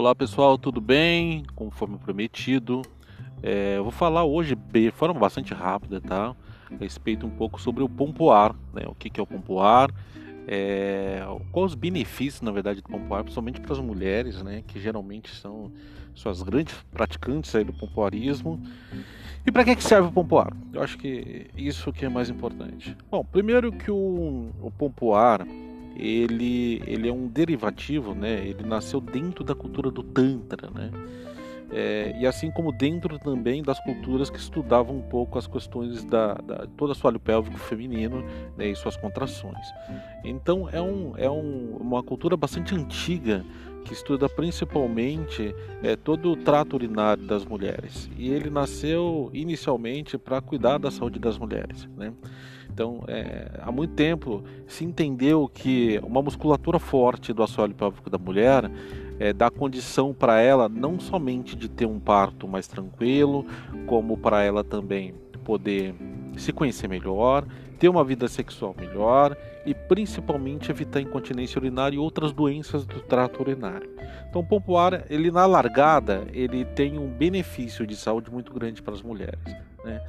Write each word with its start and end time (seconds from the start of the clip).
Olá 0.00 0.14
pessoal, 0.14 0.56
tudo 0.56 0.80
bem? 0.80 1.44
Conforme 1.54 1.98
prometido, 1.98 2.80
é, 3.42 3.76
eu 3.76 3.82
vou 3.82 3.92
falar 3.92 4.24
hoje 4.24 4.54
de 4.54 4.90
forma 4.92 5.20
bastante 5.20 5.52
rápida, 5.52 6.00
tá? 6.00 6.34
A 6.70 6.76
respeito 6.76 7.26
um 7.26 7.30
pouco 7.30 7.60
sobre 7.60 7.82
o 7.82 7.88
pompoar, 7.88 8.56
né? 8.72 8.84
O 8.86 8.94
que, 8.94 9.10
que 9.10 9.20
é 9.20 9.22
o 9.22 9.26
pompoar, 9.26 9.90
é, 10.48 11.20
quais 11.52 11.72
os 11.72 11.74
benefícios, 11.74 12.40
na 12.40 12.50
verdade, 12.50 12.80
do 12.80 12.88
pompoar, 12.88 13.24
principalmente 13.24 13.60
para 13.60 13.74
as 13.74 13.78
mulheres, 13.78 14.42
né? 14.42 14.64
Que 14.66 14.80
geralmente 14.80 15.36
são 15.36 15.70
suas 16.14 16.42
grandes 16.42 16.74
praticantes 16.90 17.54
aí 17.54 17.62
do 17.62 17.74
pompoarismo. 17.74 18.58
E 19.44 19.52
para 19.52 19.66
que, 19.66 19.76
que 19.76 19.84
serve 19.84 20.08
o 20.08 20.12
pompoar? 20.12 20.56
Eu 20.72 20.82
acho 20.82 20.96
que 20.96 21.50
isso 21.54 21.92
que 21.92 22.06
é 22.06 22.08
mais 22.08 22.30
importante. 22.30 22.96
Bom, 23.10 23.22
primeiro 23.22 23.70
que 23.70 23.90
o, 23.90 24.48
o 24.62 24.70
pompoar 24.70 25.46
ele, 26.00 26.82
ele 26.86 27.08
é 27.08 27.12
um 27.12 27.26
derivativo, 27.26 28.14
né? 28.14 28.46
Ele 28.46 28.64
nasceu 28.64 29.00
dentro 29.00 29.44
da 29.44 29.54
cultura 29.54 29.90
do 29.90 30.02
Tantra, 30.02 30.70
né? 30.70 30.90
É, 31.72 32.16
e 32.18 32.26
assim 32.26 32.50
como 32.50 32.72
dentro 32.72 33.16
também 33.18 33.62
das 33.62 33.78
culturas 33.78 34.28
que 34.28 34.38
estudavam 34.38 34.96
um 34.96 35.02
pouco 35.02 35.38
as 35.38 35.46
questões 35.46 36.04
da, 36.04 36.34
da 36.34 36.66
todo 36.76 36.88
o 36.88 36.92
assoalho 36.92 37.20
pélvico 37.20 37.56
feminino 37.58 38.24
né, 38.56 38.66
e 38.66 38.74
suas 38.74 38.96
contrações. 38.96 39.66
Então 40.24 40.68
é, 40.68 40.82
um, 40.82 41.12
é 41.16 41.30
um, 41.30 41.76
uma 41.80 42.02
cultura 42.02 42.36
bastante 42.36 42.74
antiga 42.74 43.44
que 43.84 43.92
estuda 43.92 44.28
principalmente 44.28 45.54
é, 45.82 45.96
todo 45.96 46.32
o 46.32 46.36
trato 46.36 46.74
urinário 46.74 47.24
das 47.24 47.44
mulheres. 47.44 48.10
E 48.16 48.30
ele 48.30 48.50
nasceu 48.50 49.30
inicialmente 49.32 50.18
para 50.18 50.40
cuidar 50.40 50.78
da 50.78 50.90
saúde 50.90 51.18
das 51.18 51.38
mulheres. 51.38 51.88
Né? 51.96 52.12
Então, 52.72 53.02
é, 53.08 53.50
há 53.60 53.72
muito 53.72 53.94
tempo 53.94 54.44
se 54.66 54.84
entendeu 54.84 55.50
que 55.52 56.00
uma 56.02 56.22
musculatura 56.22 56.78
forte 56.78 57.32
do 57.32 57.42
assoalho 57.42 57.74
pélvico 57.74 58.08
da 58.08 58.18
mulher 58.18 58.70
é, 59.18 59.32
dá 59.32 59.50
condição 59.50 60.14
para 60.14 60.40
ela 60.40 60.68
não 60.68 60.98
somente 60.98 61.54
de 61.56 61.68
ter 61.68 61.86
um 61.86 61.98
parto 61.98 62.48
mais 62.48 62.66
tranquilo, 62.66 63.44
como 63.86 64.16
para 64.16 64.42
ela 64.42 64.64
também 64.64 65.14
poder 65.44 65.94
se 66.36 66.52
conhecer 66.52 66.88
melhor, 66.88 67.44
ter 67.78 67.88
uma 67.88 68.04
vida 68.04 68.28
sexual 68.28 68.74
melhor 68.78 69.36
e 69.64 69.74
principalmente 69.74 70.70
evitar 70.70 71.00
incontinência 71.00 71.58
urinária 71.58 71.96
e 71.96 71.98
outras 71.98 72.32
doenças 72.32 72.84
do 72.84 73.00
trato 73.00 73.40
urinário. 73.40 73.88
Então, 74.28 74.42
o 74.42 74.46
pompoar, 74.46 75.04
ele 75.10 75.30
na 75.30 75.46
largada, 75.46 76.26
ele 76.32 76.64
tem 76.64 76.98
um 76.98 77.08
benefício 77.08 77.86
de 77.86 77.96
saúde 77.96 78.30
muito 78.30 78.52
grande 78.52 78.80
para 78.80 78.94
as 78.94 79.02
mulheres. 79.02 79.40
Né? 79.84 80.00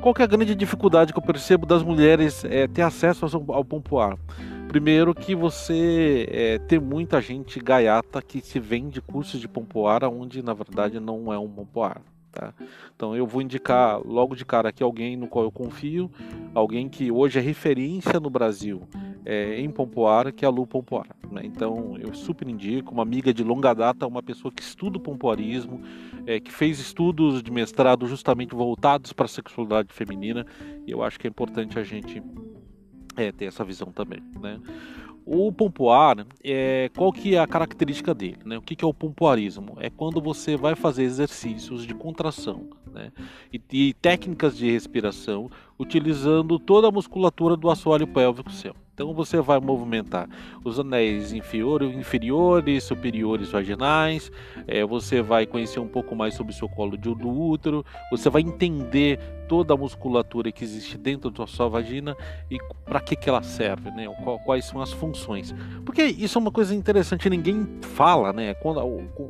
Qual 0.00 0.14
é 0.18 0.22
a 0.22 0.26
grande 0.26 0.54
dificuldade 0.54 1.12
que 1.12 1.18
eu 1.18 1.22
percebo 1.22 1.66
das 1.66 1.82
mulheres 1.82 2.44
é, 2.44 2.66
ter 2.66 2.82
acesso 2.82 3.26
ao, 3.48 3.64
pompoar? 3.64 4.16
Primeiro 4.68 5.14
que 5.14 5.34
você 5.34 6.28
é, 6.30 6.58
tem 6.58 6.78
muita 6.78 7.20
gente 7.20 7.58
gaiata 7.60 8.20
que 8.20 8.40
se 8.40 8.58
vende 8.58 9.00
cursos 9.00 9.40
de 9.40 9.48
pompoar 9.48 10.04
onde 10.04 10.42
na 10.42 10.52
verdade 10.52 11.00
não 11.00 11.32
é 11.32 11.38
um 11.38 11.48
pompoar. 11.48 12.02
Tá? 12.36 12.52
Então 12.94 13.16
eu 13.16 13.26
vou 13.26 13.40
indicar 13.40 13.98
logo 14.06 14.36
de 14.36 14.44
cara 14.44 14.68
aqui 14.68 14.82
alguém 14.82 15.16
no 15.16 15.26
qual 15.26 15.42
eu 15.46 15.50
confio, 15.50 16.10
alguém 16.54 16.86
que 16.86 17.10
hoje 17.10 17.38
é 17.38 17.42
referência 17.42 18.20
no 18.20 18.28
Brasil 18.28 18.86
é, 19.24 19.58
em 19.58 19.70
pompoar, 19.70 20.30
que 20.32 20.44
é 20.44 20.48
a 20.48 20.50
Lu 20.50 20.66
Pompoar. 20.66 21.06
Né? 21.32 21.40
Então 21.44 21.96
eu 21.98 22.12
super 22.12 22.46
indico, 22.46 22.92
uma 22.92 23.02
amiga 23.02 23.32
de 23.32 23.42
longa 23.42 23.72
data, 23.72 24.06
uma 24.06 24.22
pessoa 24.22 24.52
que 24.52 24.62
estuda 24.62 24.98
o 24.98 25.00
pompoarismo, 25.00 25.80
é, 26.26 26.38
que 26.38 26.52
fez 26.52 26.78
estudos 26.78 27.42
de 27.42 27.50
mestrado 27.50 28.06
justamente 28.06 28.54
voltados 28.54 29.14
para 29.14 29.24
a 29.24 29.28
sexualidade 29.28 29.92
feminina, 29.94 30.46
e 30.86 30.90
eu 30.90 31.02
acho 31.02 31.18
que 31.18 31.26
é 31.26 31.30
importante 31.30 31.78
a 31.78 31.82
gente 31.82 32.22
é, 33.16 33.32
ter 33.32 33.46
essa 33.46 33.64
visão 33.64 33.90
também. 33.90 34.22
Né? 34.38 34.60
O 35.28 35.50
pompoar, 35.50 36.24
é, 36.44 36.88
qual 36.96 37.12
que 37.12 37.34
é 37.34 37.40
a 37.40 37.48
característica 37.48 38.14
dele? 38.14 38.38
Né? 38.44 38.56
O 38.56 38.62
que, 38.62 38.76
que 38.76 38.84
é 38.84 38.88
o 38.88 38.94
pompoarismo? 38.94 39.76
É 39.80 39.90
quando 39.90 40.20
você 40.20 40.56
vai 40.56 40.76
fazer 40.76 41.02
exercícios 41.02 41.84
de 41.84 41.92
contração 41.94 42.68
né? 42.92 43.10
e, 43.52 43.60
e 43.72 43.94
técnicas 43.94 44.56
de 44.56 44.70
respiração 44.70 45.50
utilizando 45.76 46.60
toda 46.60 46.86
a 46.86 46.92
musculatura 46.92 47.56
do 47.56 47.68
assoalho 47.68 48.06
pélvico 48.06 48.52
seu. 48.52 48.72
Então 48.96 49.12
você 49.12 49.42
vai 49.42 49.60
movimentar 49.60 50.26
os 50.64 50.80
anéis 50.80 51.30
inferiores, 51.30 51.94
inferiores 51.94 52.82
superiores 52.82 53.50
vaginais, 53.50 54.32
é, 54.66 54.86
você 54.86 55.20
vai 55.20 55.44
conhecer 55.44 55.78
um 55.78 55.86
pouco 55.86 56.16
mais 56.16 56.32
sobre 56.32 56.54
o 56.54 56.56
seu 56.56 56.66
colo 56.66 56.96
do 56.96 57.28
útero, 57.28 57.84
você 58.10 58.30
vai 58.30 58.40
entender 58.40 59.20
toda 59.46 59.74
a 59.74 59.76
musculatura 59.76 60.50
que 60.50 60.64
existe 60.64 60.96
dentro 60.96 61.30
da 61.30 61.46
sua 61.46 61.68
vagina 61.68 62.16
e 62.50 62.56
para 62.86 62.98
que, 62.98 63.14
que 63.14 63.28
ela 63.28 63.42
serve, 63.42 63.90
né? 63.90 64.06
quais 64.46 64.64
são 64.64 64.80
as 64.80 64.94
funções. 64.94 65.54
Porque 65.84 66.02
isso 66.02 66.38
é 66.38 66.40
uma 66.40 66.50
coisa 66.50 66.74
interessante, 66.74 67.28
ninguém 67.28 67.68
fala, 67.82 68.32
né? 68.32 68.54
Quando, 68.54 68.80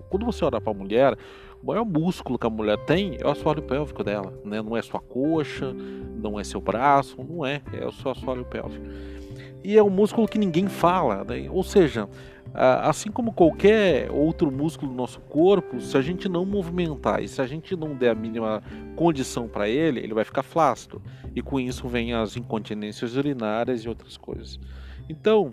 quando 0.08 0.24
você 0.24 0.44
olha 0.44 0.60
para 0.60 0.70
a 0.70 0.76
mulher, 0.76 1.18
o 1.60 1.66
maior 1.66 1.84
músculo 1.84 2.38
que 2.38 2.46
a 2.46 2.50
mulher 2.50 2.78
tem 2.84 3.16
é 3.20 3.26
o 3.26 3.30
assoalho 3.30 3.62
pélvico 3.62 4.04
dela, 4.04 4.32
né? 4.44 4.62
Não 4.62 4.76
é 4.76 4.82
sua 4.82 5.00
coxa, 5.00 5.74
não 6.22 6.38
é 6.38 6.44
seu 6.44 6.60
braço, 6.60 7.16
não 7.28 7.44
é, 7.44 7.60
é 7.72 7.84
o 7.84 7.90
seu 7.90 8.12
assoalho 8.12 8.44
pélvico 8.44 8.86
e 9.66 9.76
é 9.76 9.82
um 9.82 9.90
músculo 9.90 10.28
que 10.28 10.38
ninguém 10.38 10.68
fala, 10.68 11.24
né? 11.24 11.48
ou 11.50 11.64
seja, 11.64 12.08
assim 12.54 13.10
como 13.10 13.32
qualquer 13.32 14.08
outro 14.12 14.48
músculo 14.48 14.92
do 14.92 14.96
nosso 14.96 15.18
corpo, 15.22 15.80
se 15.80 15.98
a 15.98 16.00
gente 16.00 16.28
não 16.28 16.46
movimentar 16.46 17.20
e 17.20 17.26
se 17.26 17.42
a 17.42 17.48
gente 17.48 17.74
não 17.74 17.92
der 17.92 18.10
a 18.10 18.14
mínima 18.14 18.62
condição 18.94 19.48
para 19.48 19.68
ele, 19.68 19.98
ele 19.98 20.14
vai 20.14 20.22
ficar 20.22 20.44
flácido 20.44 21.02
e 21.34 21.42
com 21.42 21.58
isso 21.58 21.88
vem 21.88 22.14
as 22.14 22.36
incontinências 22.36 23.16
urinárias 23.16 23.80
e 23.80 23.88
outras 23.88 24.16
coisas. 24.16 24.60
Então, 25.08 25.50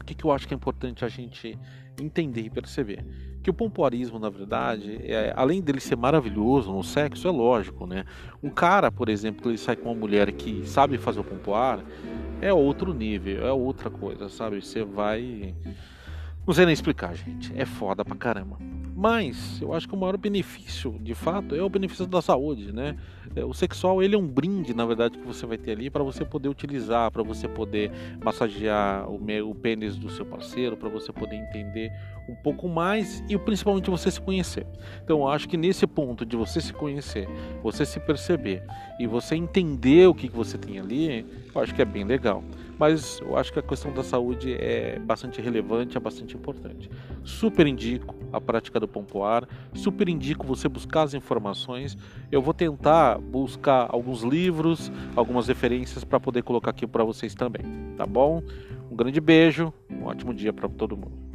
o 0.00 0.04
que, 0.04 0.24
eu 0.24 0.32
acho 0.32 0.48
que 0.48 0.54
é 0.54 0.56
importante 0.56 1.04
a 1.04 1.08
gente 1.08 1.56
entender 2.00 2.40
e 2.40 2.50
perceber? 2.50 3.04
que 3.46 3.50
o 3.50 3.54
pompoarismo, 3.54 4.18
na 4.18 4.28
verdade, 4.28 4.98
é, 5.04 5.32
além 5.36 5.62
dele 5.62 5.78
ser 5.78 5.94
maravilhoso 5.94 6.72
no 6.72 6.82
sexo, 6.82 7.28
é 7.28 7.30
lógico, 7.30 7.86
né? 7.86 8.04
Um 8.42 8.50
cara, 8.50 8.90
por 8.90 9.08
exemplo, 9.08 9.48
ele 9.48 9.56
sai 9.56 9.76
com 9.76 9.88
uma 9.88 9.94
mulher 9.94 10.32
que 10.32 10.66
sabe 10.66 10.98
fazer 10.98 11.20
o 11.20 11.24
pompoar, 11.24 11.78
é 12.40 12.52
outro 12.52 12.92
nível, 12.92 13.46
é 13.46 13.52
outra 13.52 13.90
coisa, 13.90 14.28
sabe? 14.28 14.60
Você 14.60 14.84
vai. 14.84 15.54
Não 16.46 16.54
sei 16.54 16.64
nem 16.64 16.74
explicar, 16.74 17.14
gente. 17.14 17.52
É 17.56 17.64
foda 17.64 18.04
pra 18.04 18.16
caramba. 18.16 18.58
Mas 18.96 19.60
eu 19.60 19.74
acho 19.74 19.86
que 19.86 19.94
o 19.94 19.98
maior 19.98 20.16
benefício, 20.16 20.98
de 21.02 21.14
fato, 21.14 21.54
é 21.54 21.62
o 21.62 21.68
benefício 21.68 22.06
da 22.06 22.22
saúde, 22.22 22.72
né? 22.72 22.96
É, 23.34 23.44
o 23.44 23.52
sexual 23.52 24.02
ele 24.02 24.14
é 24.14 24.18
um 24.18 24.26
brinde, 24.26 24.72
na 24.72 24.86
verdade, 24.86 25.18
que 25.18 25.26
você 25.26 25.44
vai 25.44 25.58
ter 25.58 25.72
ali 25.72 25.90
para 25.90 26.02
você 26.02 26.24
poder 26.24 26.48
utilizar, 26.48 27.10
para 27.10 27.22
você 27.22 27.46
poder 27.46 27.92
massagear 28.24 29.06
o, 29.06 29.20
o 29.50 29.54
pênis 29.54 29.98
do 29.98 30.08
seu 30.08 30.24
parceiro, 30.24 30.78
para 30.78 30.88
você 30.88 31.12
poder 31.12 31.36
entender 31.36 31.92
um 32.26 32.34
pouco 32.34 32.66
mais 32.66 33.22
e 33.28 33.36
principalmente 33.36 33.90
você 33.90 34.10
se 34.10 34.18
conhecer. 34.20 34.66
Então 35.04 35.18
eu 35.18 35.28
acho 35.28 35.46
que 35.46 35.58
nesse 35.58 35.86
ponto 35.86 36.24
de 36.24 36.34
você 36.34 36.58
se 36.58 36.72
conhecer, 36.72 37.28
você 37.62 37.84
se 37.84 38.00
perceber 38.00 38.62
e 38.98 39.06
você 39.06 39.36
entender 39.36 40.08
o 40.08 40.14
que, 40.14 40.26
que 40.26 40.34
você 40.34 40.56
tem 40.56 40.80
ali, 40.80 41.26
eu 41.54 41.60
acho 41.60 41.74
que 41.74 41.82
é 41.82 41.84
bem 41.84 42.04
legal 42.04 42.42
mas 42.78 43.20
eu 43.20 43.36
acho 43.36 43.52
que 43.52 43.58
a 43.58 43.62
questão 43.62 43.92
da 43.92 44.02
saúde 44.02 44.54
é 44.54 44.98
bastante 44.98 45.40
relevante, 45.40 45.96
é 45.96 46.00
bastante 46.00 46.36
importante. 46.36 46.90
Super 47.24 47.66
indico 47.66 48.14
a 48.32 48.40
prática 48.40 48.78
do 48.78 48.86
pompoar, 48.86 49.48
super 49.74 50.08
indico 50.08 50.46
você 50.46 50.68
buscar 50.68 51.02
as 51.02 51.14
informações. 51.14 51.96
Eu 52.30 52.42
vou 52.42 52.52
tentar 52.52 53.18
buscar 53.18 53.88
alguns 53.90 54.22
livros, 54.22 54.90
algumas 55.14 55.48
referências 55.48 56.04
para 56.04 56.20
poder 56.20 56.42
colocar 56.42 56.70
aqui 56.70 56.86
para 56.86 57.04
vocês 57.04 57.34
também, 57.34 57.62
tá 57.96 58.06
bom? 58.06 58.42
Um 58.90 58.96
grande 58.96 59.20
beijo, 59.20 59.72
um 59.90 60.04
ótimo 60.04 60.32
dia 60.34 60.52
para 60.52 60.68
todo 60.68 60.96
mundo. 60.96 61.25